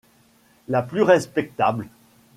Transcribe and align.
La 0.67 0.81
plus 0.81 1.03
respectable 1.03 1.87